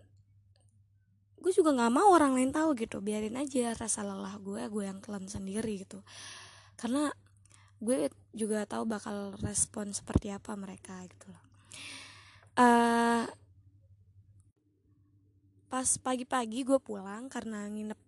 gue 1.40 1.52
juga 1.56 1.72
nggak 1.72 1.92
mau 1.92 2.12
orang 2.12 2.36
lain 2.36 2.52
tahu 2.52 2.76
gitu. 2.76 3.00
Biarin 3.00 3.36
aja 3.40 3.72
rasa 3.76 4.04
lelah 4.04 4.36
gue 4.40 4.60
gue 4.68 4.84
yang 4.84 5.00
telan 5.00 5.28
sendiri 5.28 5.84
gitu. 5.84 6.00
Karena 6.76 7.12
gue 7.80 8.12
juga 8.36 8.68
tahu 8.68 8.84
bakal 8.84 9.36
respon 9.40 9.96
seperti 9.96 10.28
apa 10.28 10.52
mereka 10.52 11.00
gitu 11.08 11.32
loh 11.32 11.49
uh, 12.58 13.24
pas 15.70 15.88
pagi-pagi 16.02 16.66
gue 16.66 16.78
pulang 16.82 17.30
karena 17.30 17.70
nginep 17.70 18.00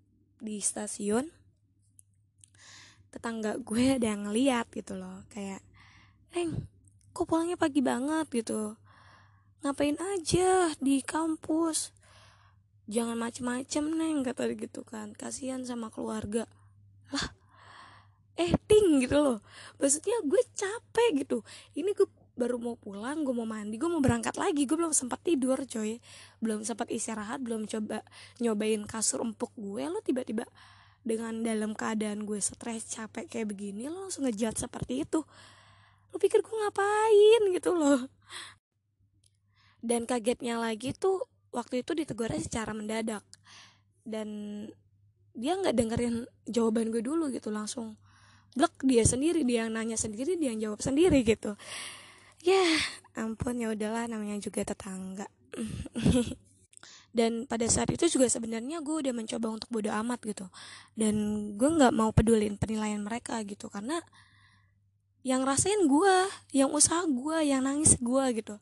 di 0.43 0.59
stasiun 0.59 1.31
tetangga 3.15 3.61
gue 3.61 4.01
ada 4.01 4.09
yang 4.11 4.27
ngeliat 4.27 4.67
gitu 4.73 4.99
loh 4.99 5.23
kayak 5.31 5.63
neng 6.35 6.73
kok 7.13 7.29
pulangnya 7.29 7.61
pagi 7.61 7.85
banget? 7.85 8.27
gitu. 8.33 8.75
Ngapain 9.63 9.97
aja 10.01 10.73
di 10.81 11.05
kampus? 11.05 11.93
Jangan 12.91 13.15
macem-macem 13.15 13.85
neng 13.95 14.27
kata 14.27 14.51
gitu 14.57 14.83
kan. 14.83 15.15
Kasihan 15.15 15.63
sama 15.63 15.93
keluarga. 15.93 16.49
Lah 17.13 17.27
eh 18.35 18.57
ting 18.65 19.05
gitu 19.05 19.21
loh. 19.21 19.39
Maksudnya 19.79 20.25
gue 20.25 20.43
capek 20.57 21.11
gitu. 21.23 21.45
Ini 21.77 21.93
gue 21.93 22.09
baru 22.33 22.57
mau 22.57 22.77
pulang 22.81 23.29
gue 23.29 23.35
mau 23.37 23.45
mandi 23.45 23.77
gue 23.77 23.91
mau 23.91 24.01
berangkat 24.01 24.37
lagi. 24.41 24.65
Gue 24.65 24.81
belum 24.81 24.95
sempat 24.97 25.21
tidur 25.21 25.61
coy. 25.69 26.01
Belum 26.41 26.65
sempat 26.65 26.89
istirahat 26.89 27.45
belum 27.45 27.69
coba 27.69 28.01
nyobain 28.41 28.83
kasur 28.89 29.21
empuk 29.21 29.53
gue. 29.57 29.85
Lo 29.89 30.01
tiba-tiba 30.01 30.49
dengan 31.03 31.43
dalam 31.43 31.75
keadaan 31.75 32.25
gue 32.25 32.39
stres 32.39 32.87
capek 32.89 33.27
kayak 33.27 33.51
begini 33.51 33.91
lo 33.91 34.09
langsung 34.09 34.25
ngejat 34.25 34.57
seperti 34.57 35.05
itu. 35.05 35.21
Lo 36.13 36.17
pikir 36.17 36.41
gue 36.41 36.55
ngapain 36.55 37.43
gitu 37.53 37.71
loh. 37.77 38.07
Dan 39.83 40.07
kagetnya 40.07 40.63
lagi 40.63 40.95
tuh 40.95 41.27
waktu 41.51 41.83
itu 41.83 41.93
ditegurnya 41.93 42.39
secara 42.39 42.71
mendadak. 42.73 43.27
Dan 44.03 44.29
dia 45.33 45.57
nggak 45.57 45.75
dengerin 45.75 46.29
jawaban 46.45 46.93
gue 46.93 47.01
dulu 47.01 47.33
gitu 47.33 47.49
langsung 47.49 47.97
blek 48.53 48.73
dia 48.85 49.05
sendiri 49.05 49.49
dia 49.49 49.65
yang 49.65 49.73
nanya 49.73 49.97
sendiri 49.97 50.37
dia 50.37 50.53
yang 50.53 50.61
jawab 50.61 50.81
sendiri 50.85 51.25
gitu 51.25 51.57
ya 52.43 52.63
ampun 53.15 53.63
ya 53.63 53.71
udahlah 53.73 54.11
namanya 54.11 54.37
juga 54.43 54.67
tetangga. 54.67 55.31
Dan 57.13 57.45
pada 57.45 57.69
saat 57.69 57.93
itu 57.93 58.09
juga 58.09 58.25
sebenarnya 58.27 58.81
gue 58.81 58.97
udah 59.05 59.13
mencoba 59.13 59.53
untuk 59.53 59.69
bodo 59.69 59.93
amat 59.93 60.21
gitu. 60.25 60.47
Dan 60.97 61.15
gue 61.61 61.69
nggak 61.69 61.93
mau 61.93 62.11
pedulin 62.11 62.57
penilaian 62.57 63.01
mereka 63.05 63.37
gitu 63.45 63.69
karena 63.69 64.01
yang 65.23 65.47
rasain 65.47 65.87
gue 65.87 66.17
yang 66.51 66.75
usaha 66.75 67.07
gue 67.07 67.37
yang 67.47 67.69
nangis 67.69 68.01
gue 68.01 68.25
gitu. 68.43 68.57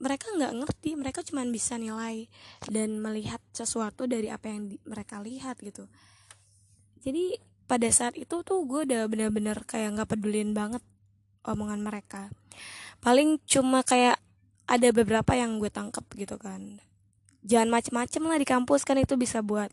Mereka 0.00 0.26
nggak 0.40 0.52
ngerti 0.64 0.90
mereka 0.98 1.20
cuma 1.22 1.46
bisa 1.46 1.78
nilai 1.78 2.26
dan 2.66 2.98
melihat 2.98 3.38
sesuatu 3.54 4.08
dari 4.08 4.32
apa 4.32 4.50
yang 4.50 4.74
mereka 4.88 5.20
lihat 5.20 5.60
gitu. 5.60 5.86
Jadi 7.04 7.38
pada 7.68 7.88
saat 7.92 8.16
itu 8.16 8.40
tuh 8.40 8.64
gue 8.64 8.88
udah 8.88 9.04
bener-bener 9.04 9.60
kayak 9.68 10.00
nggak 10.00 10.16
pedulin 10.16 10.56
banget 10.56 10.80
omongan 11.44 11.80
mereka. 11.84 12.32
Paling 13.04 13.40
cuma 13.44 13.84
kayak 13.84 14.18
ada 14.64 14.88
beberapa 14.90 15.36
yang 15.36 15.60
gue 15.60 15.68
tangkep 15.68 16.04
gitu 16.16 16.36
kan. 16.40 16.80
Jangan 17.44 17.68
macem-macem 17.68 18.22
lah 18.24 18.38
di 18.40 18.48
kampus 18.48 18.88
kan 18.88 18.96
itu 18.96 19.20
bisa 19.20 19.44
buat 19.44 19.68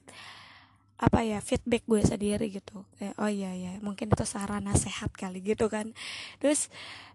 apa 1.02 1.26
ya 1.26 1.40
feedback 1.42 1.88
gue 1.88 2.04
sendiri 2.04 2.52
gitu. 2.52 2.84
Kayak 3.00 3.16
oh 3.18 3.32
iya 3.32 3.56
ya 3.56 3.72
mungkin 3.80 4.12
itu 4.12 4.26
saran 4.28 4.68
nasihat 4.68 5.10
kali 5.16 5.40
gitu 5.40 5.72
kan. 5.72 5.96
Terus 6.44 6.68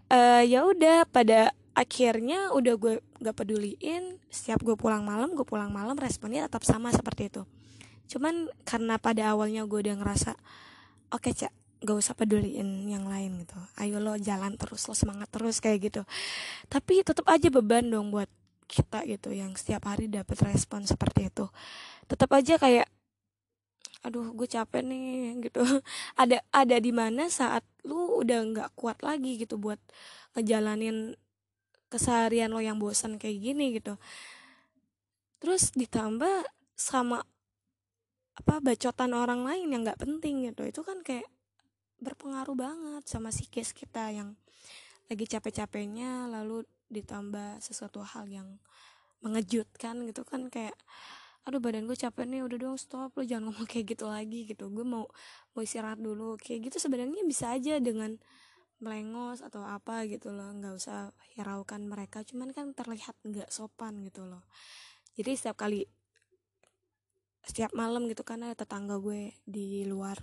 uh, 0.09 0.43
ya 0.43 0.65
udah 0.65 1.05
pada 1.07 1.53
akhirnya 1.77 2.57
udah 2.57 2.75
gue 2.81 3.05
gak 3.21 3.37
peduliin 3.37 4.17
setiap 4.33 4.65
gue 4.65 4.81
pulang 4.81 5.05
malam 5.05 5.37
gue 5.37 5.45
pulang 5.45 5.69
malam 5.69 5.93
responnya 6.01 6.49
tetap 6.49 6.65
sama 6.65 6.89
seperti 6.91 7.29
itu. 7.29 7.45
Cuman 8.09 8.49
karena 8.65 8.97
pada 8.97 9.37
awalnya 9.37 9.69
gue 9.69 9.85
udah 9.85 10.01
ngerasa 10.01 10.33
oke 11.13 11.29
okay, 11.29 11.37
cak 11.37 11.53
gak 11.87 12.02
usah 12.02 12.14
peduliin 12.19 12.90
yang 12.90 13.07
lain 13.07 13.47
gitu. 13.47 13.55
Ayo 13.78 14.02
lo 14.02 14.19
jalan 14.19 14.59
terus 14.59 14.83
lo 14.90 14.95
semangat 14.99 15.31
terus 15.31 15.62
kayak 15.62 15.78
gitu. 15.87 16.02
Tapi 16.66 17.07
tetap 17.07 17.25
aja 17.31 17.47
beban 17.47 17.87
dong 17.87 18.11
buat 18.11 18.28
kita 18.66 19.07
gitu 19.07 19.31
yang 19.31 19.55
setiap 19.55 19.87
hari 19.87 20.11
dapat 20.11 20.35
respon 20.43 20.83
seperti 20.83 21.31
itu. 21.31 21.47
Tetap 22.11 22.31
aja 22.35 22.59
kayak 22.59 22.90
aduh 24.02 24.31
gue 24.35 24.47
capek 24.50 24.83
nih 24.83 25.07
gitu. 25.47 25.62
Ada 26.19 26.43
ada 26.50 26.76
di 26.83 26.90
mana 26.90 27.31
saat 27.31 27.62
lu 27.87 28.19
udah 28.23 28.38
nggak 28.43 28.71
kuat 28.75 29.00
lagi 29.07 29.38
gitu 29.38 29.55
buat 29.59 29.78
ngejalanin 30.35 31.14
keseharian 31.87 32.50
lo 32.50 32.59
yang 32.59 32.83
bosan 32.83 33.16
kayak 33.23 33.38
gini 33.38 33.78
gitu. 33.78 33.95
Terus 35.38 35.71
ditambah 35.78 36.43
sama 36.75 37.23
apa 38.37 38.61
bacotan 38.61 39.16
orang 39.16 39.47
lain 39.47 39.73
yang 39.73 39.83
nggak 39.87 40.02
penting 40.02 40.50
gitu. 40.50 40.66
Itu 40.66 40.83
kan 40.83 41.00
kayak 41.07 41.31
berpengaruh 42.00 42.57
banget 42.57 43.03
sama 43.09 43.33
psikis 43.33 43.73
kita 43.73 44.12
yang 44.12 44.37
lagi 45.07 45.25
capek-capeknya 45.25 46.26
lalu 46.26 46.67
ditambah 46.91 47.62
sesuatu 47.62 48.03
hal 48.03 48.26
yang 48.26 48.59
mengejutkan 49.23 50.07
gitu 50.07 50.23
kan 50.23 50.47
kayak 50.53 50.76
aduh 51.47 51.62
badan 51.62 51.87
gue 51.87 51.95
capek 51.95 52.26
nih 52.26 52.43
udah 52.43 52.59
dong 52.59 52.75
stop 52.75 53.15
lo 53.15 53.23
jangan 53.23 53.50
ngomong 53.50 53.67
kayak 53.71 53.97
gitu 53.97 54.11
lagi 54.11 54.50
gitu. 54.50 54.67
Gue 54.71 54.83
mau 54.83 55.07
mau 55.55 55.62
istirahat 55.62 56.03
dulu 56.03 56.35
kayak 56.38 56.71
gitu 56.71 56.83
sebenarnya 56.83 57.23
bisa 57.23 57.55
aja 57.55 57.79
dengan 57.79 58.19
melengos 58.76 59.41
atau 59.41 59.65
apa 59.65 60.05
gitu 60.05 60.35
loh 60.37 60.53
nggak 60.53 60.75
usah 60.76 61.09
hiraukan 61.33 61.88
mereka 61.88 62.21
cuman 62.29 62.53
kan 62.53 62.76
terlihat 62.76 63.17
nggak 63.25 63.49
sopan 63.49 64.03
gitu 64.05 64.26
loh. 64.26 64.43
Jadi 65.17 65.33
setiap 65.38 65.57
kali 65.57 65.87
setiap 67.47 67.71
malam 67.79 68.11
gitu 68.11 68.26
kan 68.26 68.43
ada 68.43 68.59
tetangga 68.59 68.99
gue 68.99 69.31
di 69.47 69.87
luar 69.87 70.19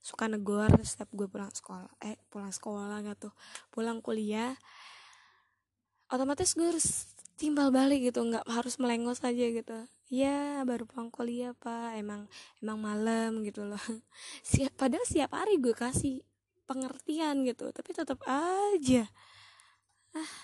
suka 0.00 0.30
negor 0.30 0.70
setiap 0.86 1.10
gue 1.10 1.26
pulang 1.26 1.50
sekolah 1.50 1.90
eh 2.04 2.16
pulang 2.30 2.54
sekolah 2.54 3.02
nggak 3.02 3.18
tuh 3.26 3.34
pulang 3.74 3.98
kuliah 3.98 4.54
otomatis 6.06 6.54
gue 6.54 6.66
harus 6.66 7.10
timbal 7.36 7.68
balik 7.68 8.00
gitu 8.00 8.24
nggak 8.24 8.48
harus 8.48 8.80
melengos 8.80 9.20
aja 9.20 9.46
gitu. 9.52 9.76
Ya 10.08 10.64
baru 10.64 10.88
pulang 10.88 11.12
kuliah 11.12 11.52
pak. 11.52 12.00
Emang 12.00 12.26
emang 12.64 12.78
malam 12.80 13.44
gitu 13.44 13.68
loh. 13.68 13.80
Siap 14.50 14.72
padahal 14.74 15.04
siap 15.04 15.36
hari 15.36 15.60
gue 15.60 15.76
kasih 15.76 16.24
pengertian 16.66 17.46
gitu 17.46 17.70
tapi 17.70 17.92
tetap 17.92 18.18
aja. 18.26 19.06
Ah 20.16 20.34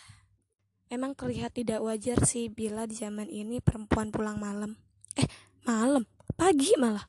emang 0.92 1.16
terlihat 1.16 1.56
tidak 1.56 1.80
wajar 1.80 2.20
sih 2.28 2.52
bila 2.52 2.84
di 2.84 2.92
zaman 2.92 3.26
ini 3.26 3.64
perempuan 3.64 4.12
pulang 4.12 4.36
malam. 4.36 4.76
Eh 5.16 5.26
malam? 5.64 6.04
Pagi 6.36 6.76
malah. 6.76 7.08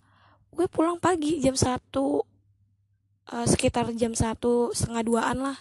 Gue 0.53 0.71
pulang 0.71 1.01
pagi 1.01 1.43
jam 1.43 1.57
satu 1.57 2.23
uh, 3.31 3.47
sekitar 3.47 3.93
jam 3.95 4.11
satu 4.11 4.73
setengah 4.75 5.03
duaan 5.05 5.37
lah. 5.39 5.57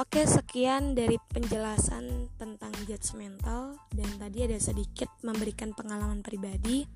Oke, 0.00 0.24
sekian 0.24 0.96
dari 0.96 1.20
penjelasan 1.30 2.32
tentang 2.40 2.72
judgmental 2.88 3.76
dan 3.92 4.10
tadi 4.16 4.48
ada 4.48 4.56
sedikit 4.56 5.12
memberikan 5.20 5.76
pengalaman 5.76 6.24
pribadi. 6.24 6.88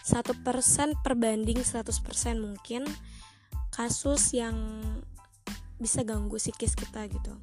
Satu 0.00 0.32
persen 0.40 0.96
perbanding 1.02 1.60
100% 1.60 1.90
mungkin 2.40 2.86
kasus 3.74 4.32
yang 4.32 4.56
bisa 5.76 6.06
ganggu 6.06 6.38
psikis 6.40 6.76
kita 6.76 7.08
gitu 7.12 7.34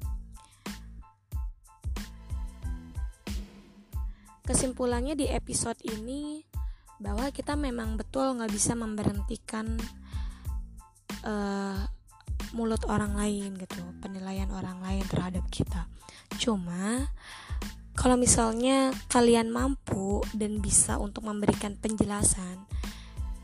kesimpulannya 4.48 5.12
di 5.12 5.28
episode 5.28 5.76
ini 5.84 6.40
bahwa 6.96 7.28
kita 7.28 7.52
memang 7.52 8.00
betul 8.00 8.32
nggak 8.32 8.48
bisa 8.48 8.72
memberhentikan 8.72 9.76
uh, 11.20 11.84
mulut 12.56 12.80
orang 12.88 13.12
lain 13.12 13.60
gitu 13.60 13.84
penilaian 14.00 14.48
orang 14.56 14.80
lain 14.80 15.04
terhadap 15.04 15.44
kita. 15.52 15.84
Cuma 16.40 17.12
kalau 17.92 18.16
misalnya 18.16 18.88
kalian 19.12 19.52
mampu 19.52 20.24
dan 20.32 20.64
bisa 20.64 20.96
untuk 20.96 21.28
memberikan 21.28 21.76
penjelasan 21.76 22.64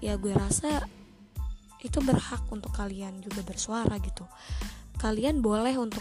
ya 0.01 0.17
gue 0.17 0.33
rasa 0.33 0.89
itu 1.85 2.01
berhak 2.01 2.49
untuk 2.49 2.73
kalian 2.73 3.21
juga 3.21 3.45
bersuara 3.45 4.01
gitu. 4.01 4.25
Kalian 4.97 5.45
boleh 5.45 5.77
untuk 5.77 6.01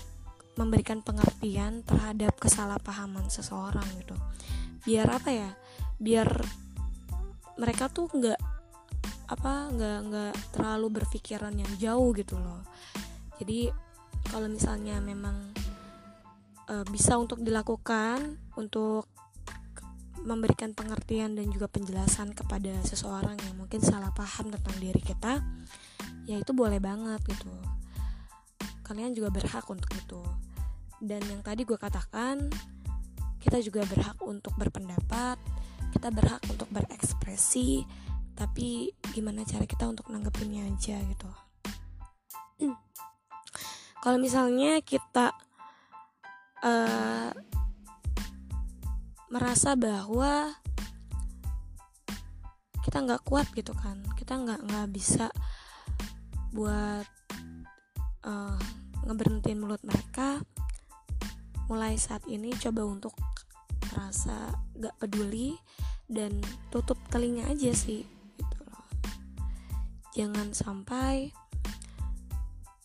memberikan 0.55 1.03
pengertian 1.03 1.83
terhadap 1.83 2.39
kesalahpahaman 2.39 3.27
seseorang 3.27 3.83
gitu 3.99 4.15
biar 4.83 5.07
apa 5.07 5.29
ya 5.31 5.49
biar 5.99 6.27
mereka 7.55 7.87
tuh 7.87 8.11
nggak 8.11 8.39
apa 9.31 9.53
nggak 9.71 9.99
nggak 10.11 10.33
terlalu 10.51 11.01
berpikiran 11.01 11.55
yang 11.55 11.71
jauh 11.79 12.11
gitu 12.13 12.35
loh. 12.37 12.61
Jadi 13.39 13.71
kalau 14.29 14.51
misalnya 14.51 14.99
memang 14.99 15.53
e, 16.67 16.75
bisa 16.91 17.17
untuk 17.17 17.41
dilakukan 17.41 18.37
untuk 18.59 19.09
memberikan 20.23 20.71
pengertian 20.71 21.35
dan 21.35 21.51
juga 21.51 21.67
penjelasan 21.67 22.31
kepada 22.31 22.79
seseorang 22.87 23.35
yang 23.43 23.55
mungkin 23.59 23.83
salah 23.83 24.13
paham 24.15 24.47
tentang 24.55 24.75
diri 24.79 25.01
kita 25.03 25.43
ya 26.23 26.39
itu 26.39 26.51
boleh 26.55 26.79
banget 26.79 27.19
gitu. 27.27 27.51
Kalian 28.83 29.15
juga 29.15 29.31
berhak 29.31 29.63
untuk 29.67 29.91
itu. 29.95 30.21
Dan 31.03 31.19
yang 31.27 31.43
tadi 31.43 31.67
gue 31.67 31.75
katakan 31.75 32.47
kita 33.43 33.59
juga 33.59 33.83
berhak 33.83 34.17
untuk 34.23 34.55
berpendapat 34.55 35.35
kita 35.93 36.09
berhak 36.09 36.41
untuk 36.49 36.65
berekspresi 36.73 37.85
tapi 38.33 38.89
gimana 39.13 39.45
cara 39.45 39.69
kita 39.69 39.85
untuk 39.85 40.09
nanggepinnya 40.09 40.65
aja 40.65 40.97
gitu. 40.97 41.29
Kalau 44.03 44.19
misalnya 44.19 44.83
kita 44.83 45.31
uh, 46.59 47.31
merasa 49.31 49.79
bahwa 49.79 50.51
kita 52.83 52.99
nggak 52.99 53.23
kuat 53.23 53.47
gitu 53.55 53.71
kan 53.71 54.03
kita 54.19 54.35
nggak 54.35 54.59
nggak 54.59 54.87
bisa 54.91 55.31
buat 56.51 57.07
uh, 58.27 58.59
ngeberhentiin 59.07 59.57
mulut 59.63 59.79
mereka 59.87 60.43
mulai 61.71 61.95
saat 61.95 62.27
ini 62.27 62.51
coba 62.59 62.83
untuk 62.83 63.15
merasa 63.93 64.57
gak 64.73 64.97
peduli 64.97 65.53
dan 66.09 66.41
tutup 66.73 66.97
telinga 67.13 67.45
aja 67.45 67.69
sih 67.77 68.01
gitu 68.41 68.57
loh. 68.65 68.89
Jangan 70.17 70.49
sampai 70.57 71.29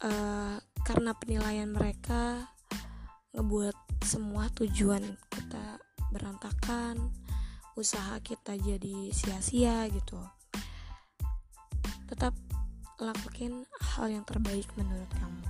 uh, 0.04 0.60
karena 0.84 1.16
penilaian 1.16 1.72
mereka 1.72 2.52
ngebuat 3.32 4.04
semua 4.04 4.52
tujuan 4.52 5.00
kita 5.32 5.80
berantakan 6.12 7.12
usaha 7.72 8.20
kita 8.20 8.52
jadi 8.60 9.08
sia-sia 9.16 9.88
gitu. 9.88 10.20
Tetap 12.08 12.36
lakuin 12.98 13.62
hal 13.96 14.10
yang 14.10 14.26
terbaik 14.26 14.66
menurut 14.74 15.08
kamu. 15.16 15.46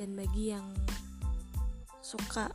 Dan 0.00 0.16
bagi 0.16 0.56
yang 0.56 0.64
suka 2.00 2.48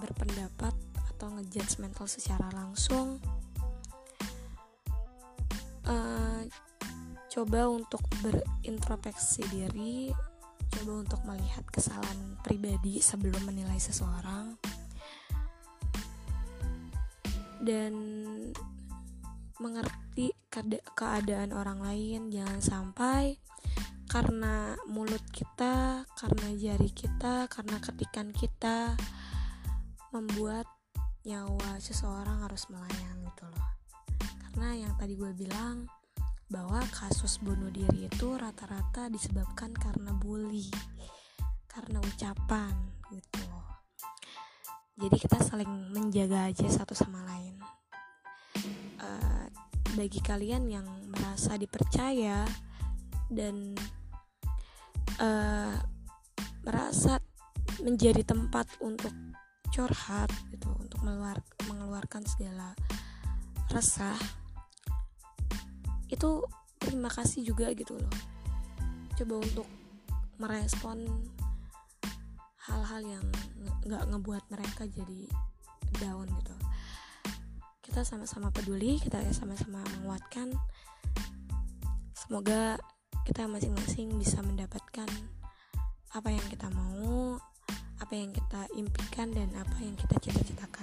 berpendapat 0.00 0.72
atau 1.20 1.36
ngejudge 1.36 1.84
mental 1.84 2.08
secara 2.08 2.48
langsung 2.56 3.20
uh, 5.84 6.40
coba 7.28 7.68
untuk 7.68 8.00
berintrospeksi 8.24 9.44
diri 9.52 10.08
coba 10.72 11.04
untuk 11.04 11.20
melihat 11.28 11.60
kesalahan 11.68 12.40
pribadi 12.40 13.04
sebelum 13.04 13.44
menilai 13.44 13.76
seseorang. 13.76 14.56
Dan 17.60 17.92
mengerti 19.60 20.32
keadaan 20.96 21.52
orang 21.52 21.84
lain 21.84 22.32
jangan 22.32 22.64
sampai 22.64 23.36
karena 24.08 24.74
mulut 24.88 25.22
kita, 25.28 26.08
karena 26.16 26.48
jari 26.56 26.88
kita, 26.90 27.44
karena 27.52 27.76
ketikan 27.78 28.32
kita 28.32 28.96
membuat 30.10 30.66
nyawa 31.24 31.76
seseorang 31.76 32.44
harus 32.48 32.64
melayang 32.72 33.18
gitu 33.28 33.44
loh. 33.44 33.68
Karena 34.20 34.86
yang 34.86 34.92
tadi 34.96 35.14
gue 35.16 35.32
bilang 35.36 35.84
bahwa 36.50 36.82
kasus 36.90 37.38
bunuh 37.38 37.70
diri 37.70 38.10
itu 38.10 38.34
rata-rata 38.34 39.06
disebabkan 39.06 39.70
karena 39.70 40.10
bully, 40.16 40.66
karena 41.70 42.02
ucapan 42.02 42.74
gitu. 43.14 43.46
Jadi 45.00 45.16
kita 45.16 45.38
saling 45.40 45.94
menjaga 45.94 46.50
aja 46.50 46.66
satu 46.66 46.92
sama 46.92 47.22
lain. 47.24 47.56
Uh, 49.00 49.46
bagi 49.96 50.20
kalian 50.20 50.68
yang 50.68 50.86
merasa 51.08 51.56
dipercaya 51.56 52.44
dan 53.30 53.78
uh, 55.22 55.78
merasa 56.66 57.22
menjadi 57.80 58.26
tempat 58.26 58.68
untuk 58.82 59.14
curhat 59.70 60.30
gitu 60.50 60.68
untuk 60.76 61.00
mengeluarkan 61.66 62.22
segala 62.26 62.74
resah 63.70 64.18
itu 66.10 66.42
terima 66.82 67.06
kasih 67.06 67.46
juga 67.46 67.70
gitu 67.70 67.94
loh. 67.94 68.14
Coba 69.14 69.34
untuk 69.38 69.68
merespon 70.42 71.06
hal-hal 72.66 73.00
yang 73.06 73.26
nggak 73.86 74.04
ngebuat 74.10 74.44
mereka 74.50 74.90
jadi 74.90 75.30
down 76.02 76.26
gitu. 76.26 76.54
Kita 77.82 78.02
sama-sama 78.02 78.50
peduli 78.50 78.98
kita 78.98 79.22
sama-sama 79.30 79.86
menguatkan. 79.98 80.50
Semoga 82.14 82.78
kita 83.22 83.46
masing-masing 83.46 84.18
bisa 84.18 84.42
mendapatkan 84.42 85.06
apa 86.10 86.28
yang 86.34 86.42
kita 86.50 86.66
mau 86.74 87.38
apa 88.10 88.18
yang 88.18 88.34
kita 88.34 88.62
impikan 88.74 89.30
dan 89.30 89.46
apa 89.54 89.78
yang 89.78 89.94
kita 89.94 90.18
cita-citakan. 90.18 90.82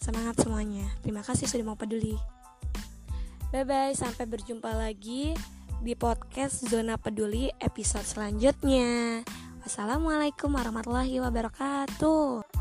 Semangat 0.00 0.40
semuanya. 0.40 0.88
Terima 1.04 1.20
kasih 1.20 1.44
sudah 1.44 1.60
mau 1.60 1.76
peduli. 1.76 2.16
Bye 3.52 3.68
bye 3.68 3.92
sampai 3.92 4.24
berjumpa 4.24 4.72
lagi 4.72 5.36
di 5.84 5.92
podcast 5.92 6.64
zona 6.64 6.96
peduli 6.96 7.52
episode 7.60 8.08
selanjutnya. 8.08 9.20
Wassalamualaikum 9.60 10.56
warahmatullahi 10.56 11.20
wabarakatuh 11.20 12.53